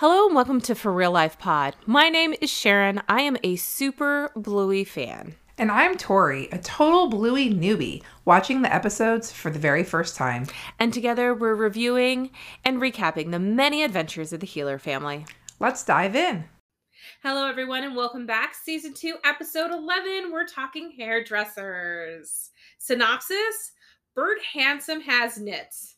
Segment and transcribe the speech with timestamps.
[0.00, 1.76] Hello and welcome to For Real Life Pod.
[1.84, 3.02] My name is Cherin.
[3.06, 5.34] I am a super Bluey fan.
[5.58, 10.46] And I'm Tori, a total Bluey newbie, watching the episodes for the very first time.
[10.78, 12.30] And together we're reviewing
[12.64, 15.26] and recapping the many adventures of the Heeler family.
[15.58, 16.44] Let's dive in.
[17.22, 18.54] Hello, everyone, and welcome back.
[18.54, 20.32] Season 2, Episode 11.
[20.32, 22.52] We're talking hairdressers.
[22.78, 23.72] Synopsis
[24.14, 25.96] Bert Handsome has nits.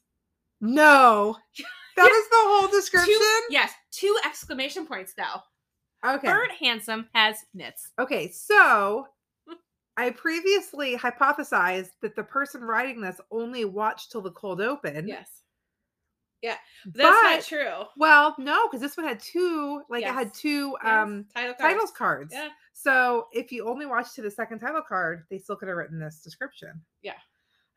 [0.61, 1.36] No.
[1.96, 3.14] That is the whole description?
[3.14, 6.08] Two, yes, two exclamation points, though.
[6.14, 6.26] Okay.
[6.28, 7.90] Bert Handsome has nits.
[7.98, 9.06] Okay, so
[9.96, 15.06] I previously hypothesized that the person writing this only watched till the cold open.
[15.06, 15.28] Yes.
[16.42, 16.56] Yeah,
[16.86, 17.86] that's But- not true.
[17.96, 21.60] Well, no, because this one had two, like it had two Yes, um title cards.
[21.74, 22.34] titles cards.
[22.34, 22.48] Yeah.
[22.72, 26.00] So if you only watched to the second title card, they still could have written
[26.00, 26.82] this description.
[27.02, 27.14] Yeah.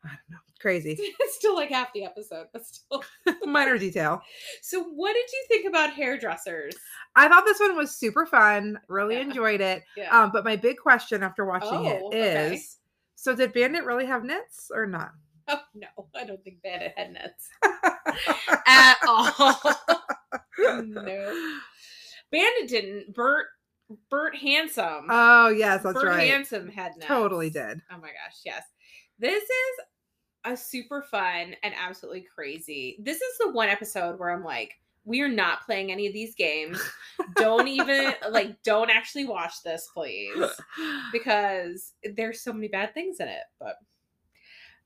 [0.06, 0.38] I don't know.
[0.60, 0.96] Crazy.
[0.98, 3.04] it's still like half the episode, but still.
[3.44, 4.22] Minor detail.
[4.62, 6.74] So, what did you think about hairdressers?
[7.14, 8.78] I thought this one was super fun.
[8.88, 9.20] Really Yeah.
[9.22, 9.82] enjoyed it.
[9.96, 10.18] Yeah.
[10.18, 12.60] Um, but my big question after watching Oh, it is okay.
[13.16, 15.10] so did Bandit really have nits or not?
[15.48, 17.48] oh no, I don't think Bandit had nuts
[18.66, 19.54] at all.
[20.58, 21.58] no,
[22.32, 23.14] Bandit didn't.
[23.14, 23.46] Bert,
[24.10, 25.06] Bert Handsome.
[25.08, 26.28] Oh yes, that's Bert right.
[26.28, 27.06] Handsome had nuts.
[27.06, 27.80] Totally did.
[27.92, 28.62] Oh my gosh, yes.
[29.18, 29.84] This is
[30.46, 32.96] a super fun and absolutely crazy.
[33.00, 36.34] This is the one episode where I'm like, we are not playing any of these
[36.34, 36.80] games.
[37.36, 40.36] Don't even like don't actually watch this, please.
[41.12, 43.44] Because there's so many bad things in it.
[43.58, 43.76] But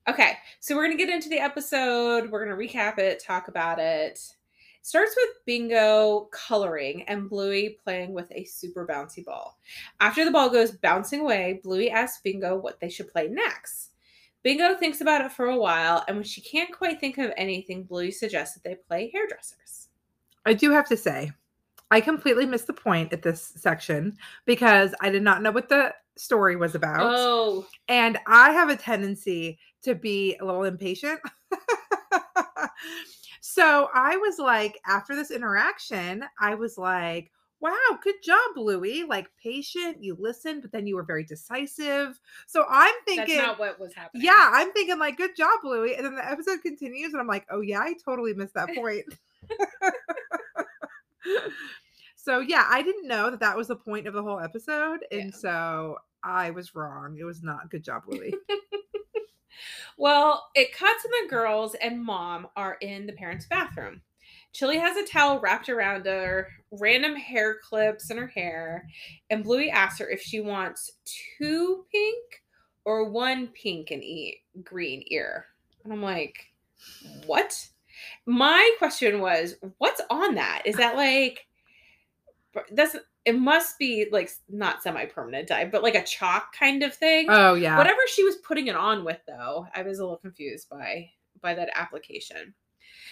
[0.07, 2.29] okay, so we're gonna get into the episode.
[2.29, 4.11] We're gonna recap it, talk about it.
[4.11, 9.57] It starts with Bingo coloring and Bluey playing with a super bouncy ball.
[9.99, 13.90] After the ball goes bouncing away, Bluey asks Bingo what they should play next.
[14.43, 17.83] Bingo thinks about it for a while, and when she can't quite think of anything,
[17.83, 19.89] Bluey suggests that they play hairdressers.
[20.45, 21.31] I do have to say,
[21.91, 25.93] I completely missed the point at this section because I did not know what the
[26.15, 27.01] story was about.
[27.01, 31.19] Oh, And I have a tendency to be a little impatient.
[33.41, 39.03] so I was like, after this interaction, I was like, wow, good job, Bluey.
[39.03, 42.19] Like patient, you listened, but then you were very decisive.
[42.47, 44.23] So I'm thinking, that's not what was happening.
[44.25, 45.95] yeah, I'm thinking like, good job, Bluey.
[45.95, 49.05] And then the episode continues, and I'm like, oh yeah, I totally missed that point.
[52.15, 55.25] so yeah, I didn't know that that was the point of the whole episode, and
[55.31, 55.37] Yeah.
[55.37, 57.17] so I was wrong.
[57.19, 58.33] It was not good job, Bluey.
[59.97, 64.01] Well, it cuts and the girls and mom are in the parents' bathroom.
[64.53, 68.87] Chili has a towel wrapped around her, random hair clips in her hair,
[69.29, 70.91] and Bluey asks her if she wants
[71.37, 72.43] two pink
[72.83, 75.45] or one pink and e- green ear.
[75.83, 76.51] And I'm like,
[77.25, 77.53] what?
[78.25, 80.63] My question was, what's on that?
[80.65, 81.47] Is that like
[82.71, 87.27] that's it must be like not semi-permanent dye, but like a chalk kind of thing.
[87.29, 90.69] oh yeah, Whatever she was putting it on with, though, I was a little confused
[90.69, 91.09] by
[91.41, 92.53] by that application.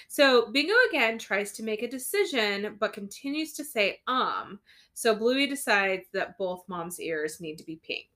[0.07, 4.59] So Bingo again tries to make a decision, but continues to say um.
[4.93, 8.07] So Bluey decides that both mom's ears need to be pink.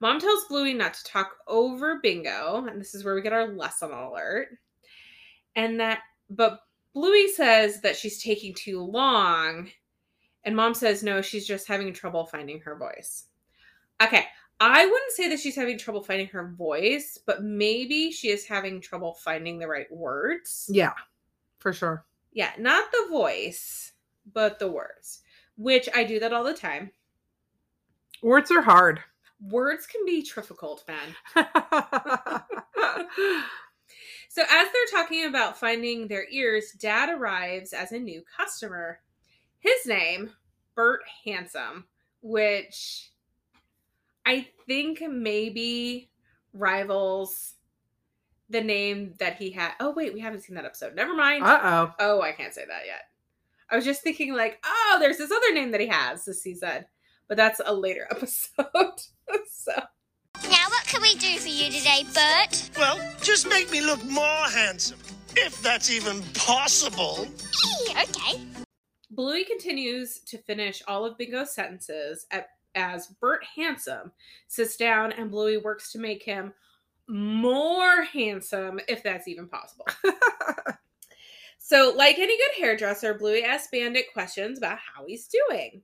[0.00, 3.48] Mom tells Bluey not to talk over Bingo, and this is where we get our
[3.48, 4.48] lesson alert.
[5.56, 6.60] And that, but
[6.92, 9.70] Bluey says that she's taking too long,
[10.44, 13.24] and Mom says no, she's just having trouble finding her voice.
[14.02, 14.24] Okay,
[14.60, 18.80] I wouldn't say that she's having trouble finding her voice, but maybe she is having
[18.80, 20.68] trouble finding the right words.
[20.72, 20.94] yeah,
[21.58, 22.04] for sure.
[22.32, 23.92] Yeah, not the voice,
[24.32, 25.20] but the words,
[25.56, 26.90] which I do that all the time.
[28.22, 29.00] Words are hard.
[29.40, 31.14] Words can be difficult, man.
[34.34, 38.98] So, as they're talking about finding their ears, Dad arrives as a new customer.
[39.64, 40.30] His name,
[40.74, 41.86] Bert Handsome,
[42.20, 43.10] which
[44.26, 46.10] I think maybe
[46.52, 47.54] rivals
[48.50, 49.72] the name that he had.
[49.80, 50.94] Oh, wait, we haven't seen that episode.
[50.94, 51.44] Never mind.
[51.44, 51.94] uh oh.
[51.98, 53.04] oh, I can't say that yet.
[53.70, 56.84] I was just thinking, like, oh, there's this other name that he has this season,
[57.26, 58.68] but that's a later episode.
[59.50, 59.72] so.
[60.42, 62.70] Now, what can we do for you today, Bert?
[62.76, 64.98] Well, just make me look more handsome.
[65.36, 67.26] If that's even possible.
[67.64, 68.63] Eee, okay.
[69.14, 74.12] Bluey continues to finish all of Bingo's sentences at, as Bert Handsome
[74.48, 76.52] sits down and Bluey works to make him
[77.06, 79.86] more handsome, if that's even possible.
[81.66, 85.80] So, like any good hairdresser, Bluey asks Bandit questions about how he's doing.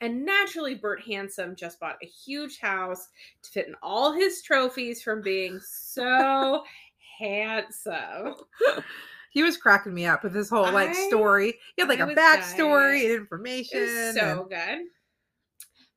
[0.00, 3.08] And naturally, Bert Handsome just bought a huge house
[3.42, 6.62] to fit in all his trophies from being so
[7.18, 8.36] handsome.
[9.38, 11.54] He was cracking me up with his whole like I- story.
[11.76, 13.04] He had like I a backstory dying.
[13.12, 14.12] and information.
[14.14, 14.78] So good.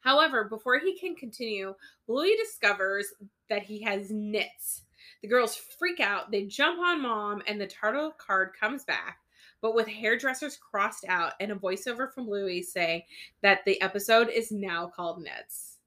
[0.02, 1.74] However, before he can continue,
[2.08, 3.08] Bluey discovers
[3.50, 4.84] that he has nits.
[5.24, 9.18] The girls freak out, they jump on mom, and the title card comes back,
[9.60, 13.02] but with hairdressers crossed out and a voiceover from Bluey saying
[13.42, 15.78] that the episode is now called Nits.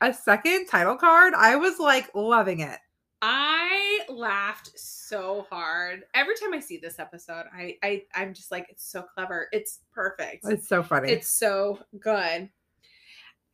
[0.00, 1.32] a second title card.
[1.36, 2.80] I was like loving it.
[3.26, 7.44] I laughed so hard every time I see this episode.
[7.56, 9.48] I, I I'm just like it's so clever.
[9.50, 10.44] It's perfect.
[10.44, 11.10] It's so funny.
[11.10, 12.50] It's so good.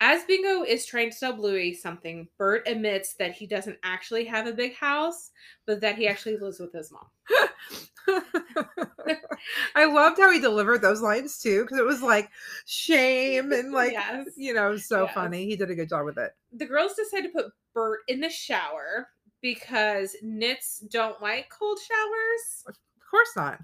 [0.00, 4.48] As Bingo is trying to tell Bluey something, Bert admits that he doesn't actually have
[4.48, 5.30] a big house,
[5.66, 7.06] but that he actually lives with his mom.
[9.76, 12.28] I loved how he delivered those lines too, because it was like
[12.66, 14.30] shame and like Yes.
[14.36, 15.14] you know, so Yes.
[15.14, 15.46] funny.
[15.46, 16.32] He did a good job with it.
[16.54, 19.08] The girls decide to put Bert in the shower
[19.42, 22.76] because nits don't like cold showers, Of
[23.10, 23.58] course not.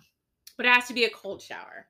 [0.57, 1.87] but it has to be a cold shower.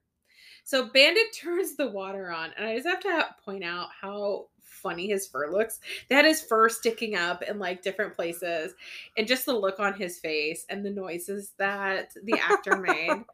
[0.64, 5.06] So Bandit turns the water on, and I just have to point out how funny
[5.08, 5.80] his fur looks.
[6.08, 8.74] They had his fur sticking up in like different places,
[9.16, 13.24] and just the look on his face and the noises that the actor made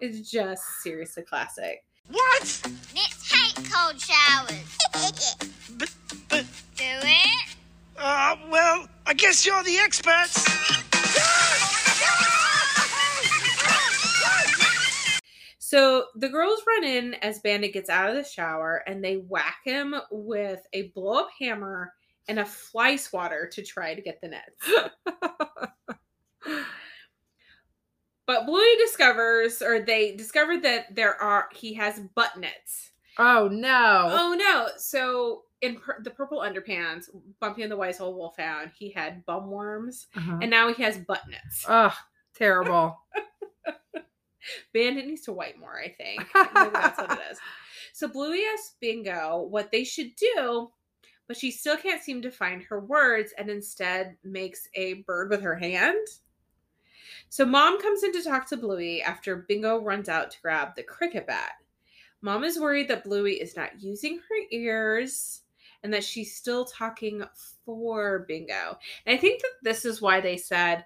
[0.00, 1.84] is just seriously classic.
[2.10, 2.42] What?
[2.94, 4.76] Nits hate cold showers.
[5.78, 5.94] But,
[6.28, 6.44] but,
[6.76, 7.56] Do it.
[7.96, 10.44] uh, well, I guess you're the experts.
[15.58, 19.62] So the girls run in as Bandit gets out of the shower and they whack
[19.64, 21.92] him with a blow up hammer
[22.28, 24.70] and a fly swatter to try to get the nets.
[28.26, 32.92] But Bluey discovers, or they discover that there are he has butt nets.
[33.18, 34.06] oh no.
[34.08, 34.68] Oh no!
[34.76, 37.08] So in pur- the purple underpants,
[37.40, 40.38] Bumpy and the Wise Old Wolfhound he had bum worms, Uh-huh.
[40.40, 41.64] and now he has butt nets.
[41.68, 41.92] Ugh,
[42.34, 42.98] terrible.
[44.72, 46.26] Bandit needs to wipe more, I think.
[46.34, 47.38] Maybe that's what it is.
[47.92, 50.70] So Bluey asks Bingo what they should do,
[51.26, 55.42] but she still can't seem to find her words and instead makes a bird with
[55.42, 55.98] her hand.
[57.30, 60.84] So Mom comes in to talk to Bluey after Bingo runs out to grab the
[60.84, 61.54] cricket bat.
[62.22, 65.42] Mom is worried that Bluey is not using her ears
[65.82, 67.22] and that she's still talking
[67.64, 68.78] for Bingo.
[69.06, 70.84] And I think that this is why they said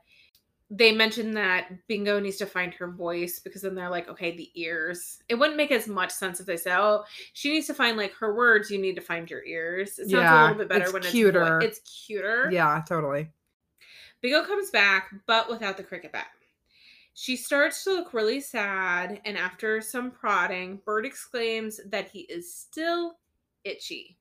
[0.70, 4.50] they mentioned that Bingo needs to find her voice because then they're like, okay, the
[4.54, 5.18] ears.
[5.28, 8.12] It wouldn't make as much sense if they said, oh, she needs to find like
[8.14, 8.70] her words.
[8.70, 9.98] You need to find your ears.
[9.98, 11.60] It sounds a little bit better when it's when cuter.
[11.60, 12.48] it's it's cuter.
[12.50, 13.28] Yeah, totally.
[14.20, 16.28] Bingo comes back, but without the cricket bat.
[17.12, 22.52] She starts to look really sad, and after some prodding, Bert exclaims that he is
[22.52, 23.18] still
[23.62, 24.18] itchy.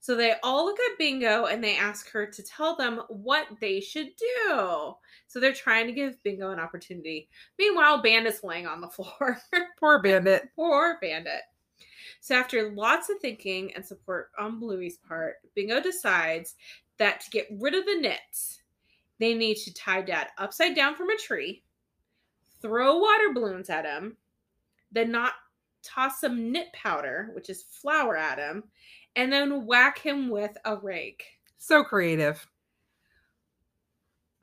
[0.00, 3.80] So they all look at Bingo and they ask her to tell them what they
[3.80, 4.94] should do.
[5.26, 7.28] So they're trying to give Bingo an opportunity.
[7.58, 9.40] Meanwhile, Bandit's laying on the floor.
[9.78, 10.48] Poor bandit.
[10.56, 11.42] Poor Bandit.
[12.20, 16.54] So after lots of thinking and support on Bluey's part, Bingo decides
[16.98, 18.62] that to get rid of the nits,
[19.18, 21.62] they need to tie Dad upside down from a tree,
[22.60, 24.16] throw water balloons at him,
[24.92, 25.32] then not
[25.82, 28.64] toss some nit powder, which is flour at him,
[29.16, 31.24] and then whack him with a rake.
[31.58, 32.46] So creative.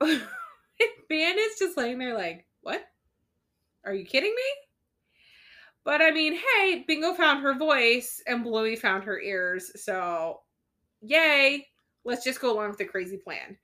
[0.00, 2.82] Bandit's just laying there like, what?
[3.84, 4.42] Are you kidding me?
[5.84, 10.40] But I mean, hey, Bingo found her voice and Bluey found her ears, so
[11.00, 11.66] yay.
[12.04, 13.56] Let's just go along with the crazy plan.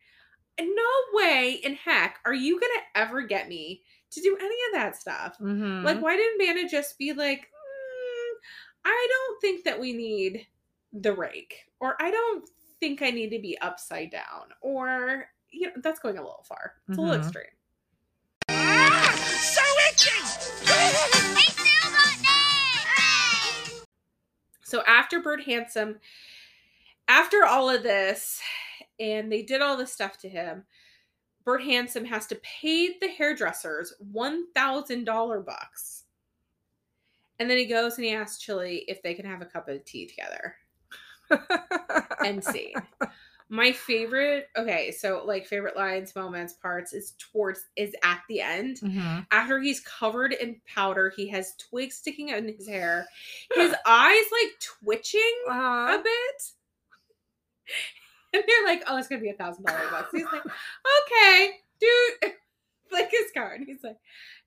[0.59, 3.83] And no way in heck are you gonna ever get me
[4.13, 5.37] to do any of that stuff.
[5.41, 5.85] Mhm.
[5.85, 8.35] Like, why didn't Bandit just be like, "Mm,
[8.85, 10.47] I don't think that we need
[10.95, 12.49] the rake, or I don't
[12.81, 16.75] think I need to be upside down, or you know, that's going a little far.
[16.89, 17.23] It's a little Mhm.
[17.25, 17.47] extreme.
[18.49, 20.11] Ah, so itchy!
[20.65, 23.85] They still got nits.
[24.63, 26.01] So after Bert Handsome,
[27.07, 28.41] after all of this,
[28.99, 30.67] and they did all this stuff to him,
[31.45, 36.05] Bert Handsome has to pay the hairdressers one thousand dollar bucks.
[37.39, 39.85] And then he goes and he asks Chili if they can have a cup of
[39.85, 40.57] tea together.
[42.25, 42.75] End scene.
[43.51, 48.79] My favorite, okay, so like favorite lines, moments, parts is towards is at the end.
[48.81, 49.27] Mhm.
[49.31, 53.07] After he's covered in powder, he has twigs sticking out in his hair.
[53.55, 56.43] His eyes like twitching a Uh, bit.
[58.33, 60.09] And they're like, oh, it's gonna be a thousand dollar bucks.
[60.13, 60.43] He's like,
[61.07, 61.51] okay,
[61.81, 62.33] dude.
[62.93, 63.61] Like his card.
[63.67, 63.97] He's like,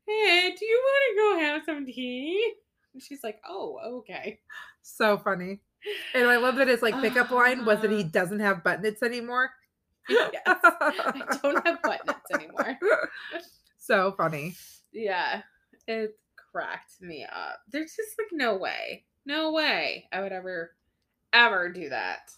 [0.06, 2.54] hey, do you want to go have some tea?
[2.94, 4.40] And she's like, oh, okay.
[4.82, 5.60] so funny.
[6.14, 8.08] And I love that his like pickup line was that he Uh.
[8.12, 9.50] doesn't have butt nits anymore.
[10.10, 10.32] Yes.
[10.46, 12.00] I don't have butt
[12.34, 12.78] anymore.
[13.78, 14.56] so funny.
[14.94, 15.42] Yeah.
[15.86, 16.18] It
[16.52, 17.60] cracked me up.
[17.72, 20.72] There's just like no way, no way I would ever,
[21.34, 22.32] ever do that.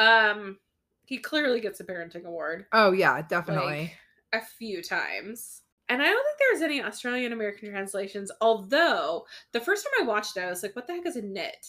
[0.00, 0.58] Um,
[1.04, 3.92] he clearly gets a parenting award Oh yeah, definitely.
[4.32, 5.62] a few times.
[5.88, 10.36] And I don't think there's any Australian American translations, although the first time I watched
[10.36, 11.66] it, I was like, what the heck is a nit?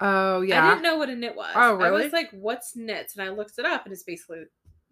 [0.00, 0.64] Oh yeah.
[0.64, 1.52] I didn't know what a nit was.
[1.54, 1.88] Oh, really?
[1.88, 3.16] I was like, what's nits?
[3.16, 4.44] And I looked it up and it's basically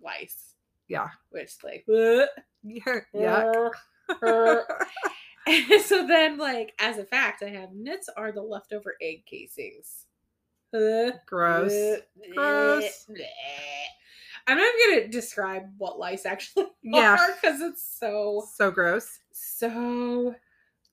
[0.03, 0.55] lice.
[0.89, 1.09] Yeah.
[1.31, 1.85] Which like?
[1.87, 2.27] Yeah.
[3.15, 3.71] Yuck.
[5.87, 10.05] So then like as a fact, I have nits are the leftover egg casings.
[10.73, 12.01] Gross.
[12.35, 13.07] Gross.
[14.47, 17.17] I'm not even gonna describe what lice actually Yeah.
[17.19, 19.21] are because it's so So gross.
[19.31, 20.35] so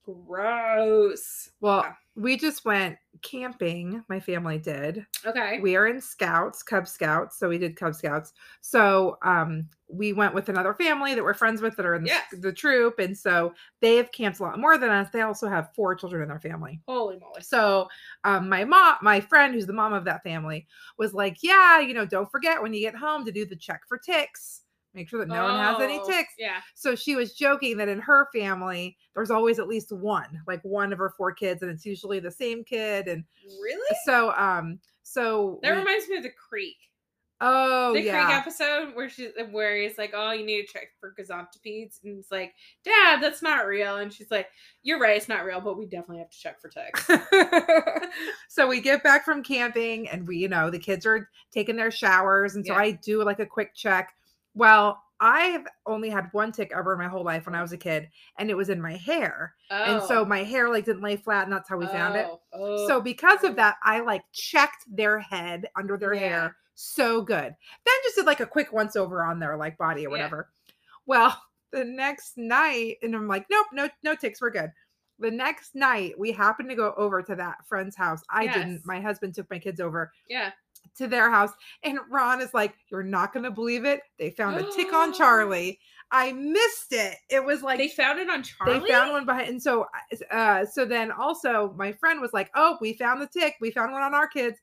[0.05, 1.50] gross.
[1.60, 1.93] Well, Yeah.
[2.15, 4.03] We just went camping.
[4.07, 5.05] My family did.
[5.25, 5.60] Okay.
[5.60, 8.31] We are in Scouts, Cub Scouts, so we did Cub Scouts.
[8.62, 12.10] So um, we went with another family that we're friends with that are in the,
[12.10, 12.24] Yes.
[12.39, 15.10] the troop, and so they have camped a lot more than us.
[15.12, 16.79] They also have four children in their family.
[16.88, 17.41] Holy moly.
[17.41, 17.88] So
[18.24, 20.67] um, my mom, my friend, who's the mom of that family,
[20.98, 23.81] was like, "Yeah, you know, don't forget when you get home to do the check
[23.88, 24.62] for ticks.
[24.96, 26.62] Make sure that no one has any Oh, ticks." Yeah.
[26.74, 30.92] So she was joking that in her family, there's always at least one, like one
[30.94, 33.08] of her four kids, and it's usually the same kid.
[33.08, 33.24] And
[33.62, 33.96] Really?
[34.06, 36.78] so, um, so That we- reminds me of the creek.
[37.42, 40.94] oh the yeah, Creek episode where she where he's like, "Oh, you need to check
[41.02, 42.54] for gazontopeds," and it's like,
[42.86, 44.48] "Dad, that's not real." And she's like,
[44.84, 47.06] "You're right, it's not real, but we definitely have to check for ticks."
[48.48, 51.92] so we get back from camping and we, you know, the kids are taking their
[51.92, 52.56] showers.
[52.56, 52.80] And so Yeah.
[52.80, 54.16] I do like a quick check.
[54.56, 57.78] Well, I've only had one tick ever in my whole life when I was a
[57.78, 59.54] kid, and it was in my hair.
[59.72, 59.84] Oh.
[59.84, 60.26] And so Oh.
[60.26, 62.26] my hair like didn't lay flat, and that's how we found it.
[62.30, 63.50] Oh, oh, So because oh.
[63.50, 66.20] of that, I like checked their head under their Yeah.
[66.20, 67.56] hair so good.
[67.86, 70.12] Then just did like a quick once over on their like body or Yeah.
[70.12, 70.50] whatever.
[71.06, 74.72] Well, the next night, and I'm like, nope, no, no ticks, we're good.
[75.20, 78.22] The next night, we happened to go over to that friend's house.
[78.30, 78.56] I Yes.
[78.56, 78.86] didn't.
[78.86, 80.52] My husband took my kids over yeah.
[80.98, 81.51] To their house,
[81.84, 84.01] and Ron is like, "You're not gonna believe it.
[84.20, 85.80] They found a tick on Charlie.
[86.12, 87.18] I missed it.
[87.30, 88.80] It was like they found it on Charlie.
[88.80, 89.88] they found one behind and so
[90.32, 93.92] uh so then also my friend was like oh we found the tick we found
[93.92, 94.60] one on our kids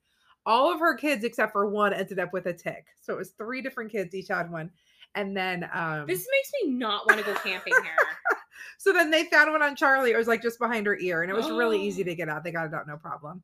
[0.47, 3.31] all of her kids except for one ended up with a tick so it was
[3.33, 4.71] three different kids each had one
[5.17, 7.97] and then um This makes me not want to go camping here.
[8.79, 11.31] so then they found one on charlie it was like just behind her ear and
[11.31, 12.05] it was really easy Oh.
[12.11, 13.43] to get out they got it out no problem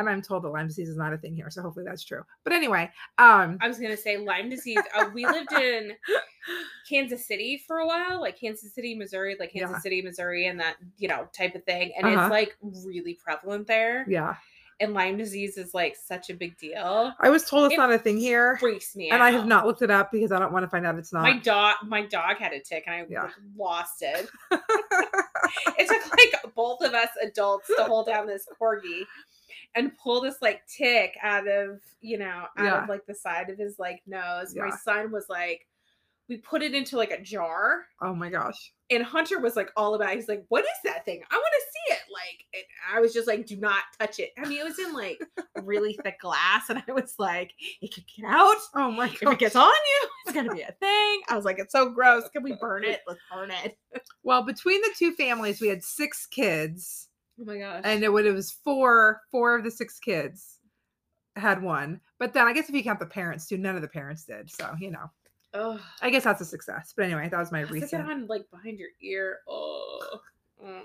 [0.00, 2.22] and i'm told that lyme disease is not a thing here so hopefully that's true
[2.44, 4.80] but anyway um I was gonna say Lyme disease.
[4.94, 5.92] Uh, we lived in
[6.88, 9.80] Kansas City for a while, like Kansas City, Missouri, like Kansas Yeah.
[9.80, 11.92] City, Missouri, and that you know type of thing.
[11.96, 12.20] And Uh-huh.
[12.22, 14.06] it's like really prevalent there.
[14.08, 14.34] yeah
[14.80, 17.12] And Lyme disease is like such a big deal.
[17.20, 19.66] i was told it's It not a thing here Freaks me and i have not
[19.66, 22.02] looked it up because i don't want to find out it's not My dog, my
[22.06, 23.28] dog had a tick, and I Yeah.
[23.56, 24.28] lost it.
[25.78, 29.02] it took like both of us adults to hold down this corgi
[29.74, 32.82] and pull this like tick out of you know out Yeah.
[32.82, 34.54] of like the side of his like nose.
[34.56, 35.66] My son was like,
[36.28, 39.94] we put it into like a jar, oh my gosh and Hunter was like all
[39.94, 40.10] about.
[40.10, 40.16] it.
[40.16, 41.22] He's like, "What is that thing?
[41.30, 44.30] I want to see it!" Like, and I was just like, "Do not touch it."
[44.36, 45.20] I mean, it was in like
[45.62, 49.38] really thick glass, and I was like, "It could get out." oh my If it
[49.38, 51.20] gets on you, it's gonna be a thing.
[51.28, 52.28] I was like, it's so gross.
[52.30, 53.02] Can we burn it?
[53.06, 53.78] Let's burn it.
[54.24, 57.08] Well, between the two families, we had six kids,
[57.40, 57.80] Oh my gosh.
[57.84, 59.20] and it, would- it was four.
[59.30, 60.58] Four of the six kids
[61.36, 63.88] had one, but then I guess if you count the parents too, none of the
[63.88, 64.50] parents did.
[64.50, 65.10] So you know,
[65.54, 66.92] oh, I guess that's a success.
[66.96, 68.10] But anyway, that was my stick it recent.
[68.10, 69.38] on like behind your ear.
[69.48, 70.20] Oh.
[70.62, 70.82] Mm.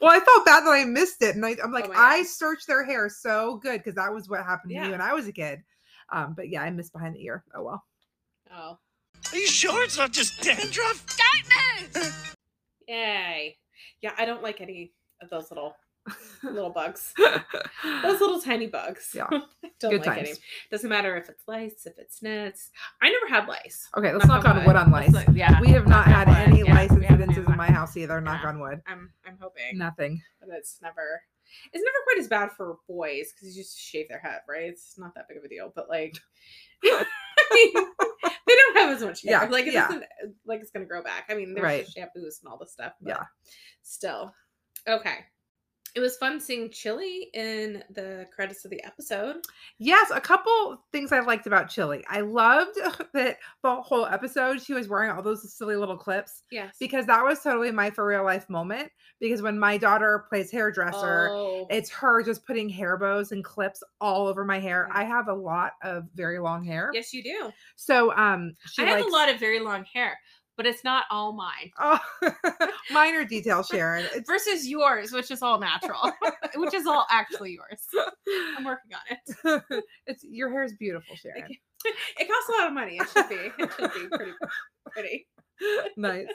[0.00, 2.28] Well, I felt bad that I missed it, and I, I'm like, Oh I gosh.
[2.30, 4.86] searched their hair so good because that was what happened to Yeah.
[4.86, 5.62] me when I was a kid.
[6.10, 7.44] Um, but yeah, I missed behind the ear.
[7.54, 7.84] Oh well.
[8.50, 8.78] Oh.
[9.32, 11.04] Are you sure it's not just dandruff?
[11.18, 12.12] Don't!
[12.88, 13.58] Yay.
[14.00, 15.74] Yeah, I don't like any of those little
[16.44, 17.12] little bugs.
[18.02, 19.10] Those little tiny bugs.
[19.14, 19.28] Yeah.
[19.80, 20.32] Don't Good like any.
[20.70, 22.70] Doesn't matter if it's lice, if it's nits.
[23.02, 23.88] I never had lice.
[23.96, 25.12] Okay, let's knock on wood on lice.
[25.12, 25.60] Let's yeah.
[25.60, 26.36] We have not had wood.
[26.36, 28.20] any Yeah, lice incidences in my house either.
[28.20, 28.80] Knock on wood.
[28.86, 29.76] I'm I'm hoping.
[29.78, 30.22] Nothing.
[30.40, 31.22] but it's never
[31.72, 34.64] it's never quite as bad for boys because you just shave their head, right?
[34.70, 36.16] It's not that big of a deal, but like
[36.84, 37.04] I
[37.54, 37.72] mean,
[38.46, 39.32] they don't have as much hair.
[39.42, 39.88] Yeah, like it yeah.
[39.90, 40.02] not
[40.46, 41.24] like it's gonna grow back.
[41.28, 41.86] I mean, there's Right.
[41.86, 42.92] shampoos and all this stuff.
[43.00, 43.24] But Yeah.
[43.82, 44.32] Still.
[44.88, 45.16] Okay.
[45.94, 49.36] It was fun seeing Chili in the credits of the episode.
[49.78, 52.04] Yes, a couple things I liked about Chili.
[52.10, 52.76] I loved
[53.14, 56.76] that the whole episode she was wearing all those silly little clips Yes.
[56.78, 58.92] because that was totally my for real life moment.
[59.20, 63.82] Because when my daughter plays hairdresser, oh, it's her just putting hair bows and clips
[63.98, 64.90] all over my hair.
[64.92, 66.90] I have a lot of very long hair.
[66.92, 67.50] yes, you do.
[67.76, 70.18] So um she I have likes, a lot of very long hair,
[70.56, 71.70] but it's not all mine.
[71.78, 71.98] Oh,
[72.90, 74.06] minor detail, Cherin.
[74.14, 76.12] It's Versus yours, which is all natural,
[76.56, 77.80] which is all actually yours.
[78.56, 79.84] I'm working on it.
[80.06, 81.50] it's your hair is beautiful, Sharon.
[81.84, 82.96] It costs a lot of money.
[82.96, 83.62] It should be.
[83.62, 84.32] It should be pretty
[84.92, 85.26] pretty.
[85.96, 86.26] nice.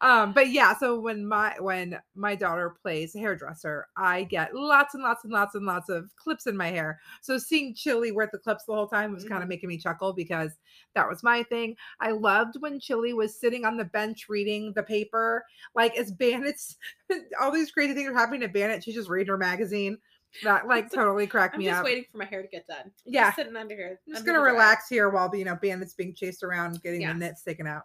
[0.00, 5.02] Um, but yeah, so when my when my daughter plays hairdresser, I get lots and
[5.02, 6.98] lots and lots and lots of clips in my hair.
[7.20, 10.12] So seeing Chili wear the clips the whole time was kind of making me chuckle
[10.12, 10.52] because
[10.94, 11.76] that was my thing.
[12.00, 16.76] I loved when Chili was sitting on the bench reading the paper, like as Bandit's
[17.40, 18.84] all these crazy things are happening to Bandit.
[18.84, 19.98] She's just reading her magazine.
[20.42, 21.76] That like totally cracked me up.
[21.76, 22.90] I'm just waiting for my hair to get done.
[23.06, 23.28] Yeah.
[23.28, 23.98] just sitting under here.
[24.06, 27.14] I'm just under gonna relax here while you know Bandit's being chased around, getting Yes.
[27.14, 27.84] the nits taken out.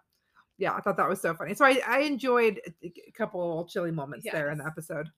[0.57, 1.53] Yeah, I thought that was so funny.
[1.55, 5.10] So I, I enjoyed a a couple Chili moments there in the episode.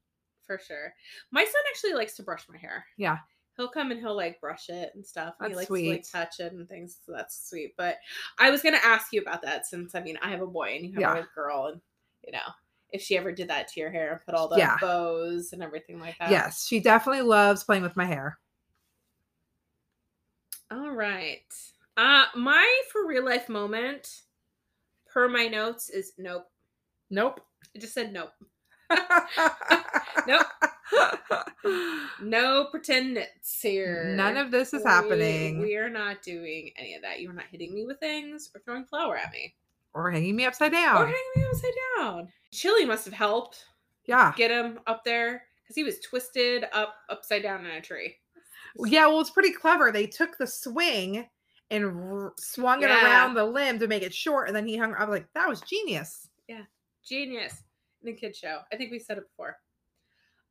[0.45, 0.93] for sure.
[1.31, 2.85] My son actually likes to brush my hair.
[2.97, 3.17] Yeah.
[3.57, 5.35] He'll come and he'll like brush it and stuff.
[5.39, 6.09] and he That's likes to like sweet.
[6.11, 6.97] touch it and things.
[7.05, 7.73] So that's sweet.
[7.77, 7.97] But
[8.37, 10.85] I was gonna ask you about that since I mean I have a boy and
[10.85, 11.23] you have Yeah.
[11.23, 11.81] a girl and
[12.25, 12.47] you know
[12.91, 14.77] if she ever did that to your hair and put all the Yeah.
[14.81, 16.31] bows and everything like that.
[16.31, 18.37] Yes, she definitely loves playing with my hair.
[20.71, 21.43] All right.
[21.97, 24.21] Uh my for real life moment
[25.15, 26.45] per my notes is nope.
[27.09, 27.39] Nope.
[27.73, 28.31] It just said nope.
[30.27, 30.45] Nope.
[32.21, 34.13] No pretend nits here.
[34.15, 35.59] None of this is We- happening.
[35.61, 37.19] We are not doing any of that.
[37.21, 39.53] You are not hitting me with things or throwing flour at me.
[39.93, 40.97] or hanging me upside down.
[40.97, 42.27] Or hanging me upside down.
[42.51, 43.65] Chili must have helped
[44.05, 44.33] Yeah.
[44.35, 48.15] get him up there because he was twisted up upside down in a tree.
[48.85, 49.91] Yeah, well, it's pretty clever.
[49.91, 51.29] They took the swing
[51.75, 54.93] and r- swung it around the limb to make it short, and then he hung.
[54.95, 56.29] I was like, that was genius.
[56.47, 56.63] Yeah,
[57.07, 57.63] genius.
[58.01, 58.59] In the kid show.
[58.71, 59.57] I think we said it before.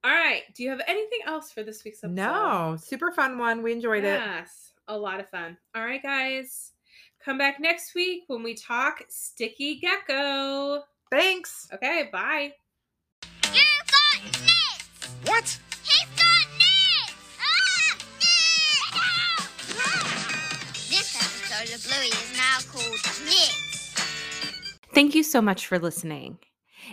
[0.03, 0.43] All right.
[0.55, 2.15] Do you have anything else for this week's episode?
[2.17, 3.63] No, super fun one.
[3.63, 4.21] We enjoyed it.
[4.21, 4.73] Yes.
[4.89, 5.57] A lot of fun.
[5.75, 6.73] All right, guys.
[7.25, 10.83] Come back next week when we talk Sticky Gecko.
[11.11, 11.69] Thanks.
[11.73, 12.53] Okay, bye.
[13.55, 15.09] You've got nits!
[15.25, 15.59] What?
[21.83, 22.99] Bluey is now called.
[24.95, 26.39] Thank you so much for listening.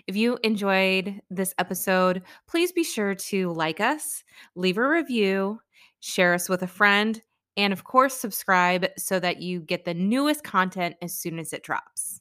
[0.08, 4.24] If you enjoyed this episode, please be sure to like us,
[4.56, 5.60] leave a review,
[6.00, 7.22] share us with a friend,
[7.58, 11.64] and of course, subscribe so that you get the newest content as soon as it
[11.64, 12.20] drops.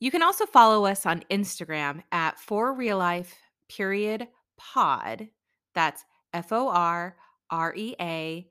[0.00, 3.36] You can also follow us on Instagram at for real life
[3.68, 5.28] period pod.
[5.74, 7.14] That's F O R
[7.50, 8.48] R E A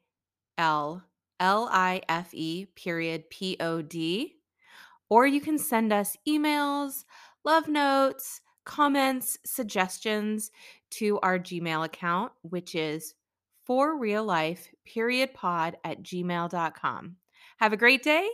[0.57, 1.03] L
[1.39, 4.39] L I F E period P O D
[5.09, 7.03] or you can send us emails,
[7.43, 10.51] love notes, comments, suggestions
[10.91, 13.15] to our Gmail account, which is
[13.65, 17.15] for real life period pod at gmail.com.
[17.57, 18.29] Have a great day